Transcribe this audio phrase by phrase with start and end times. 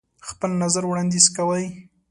[0.29, 1.65] خپل نظر وړاندیز کوئ.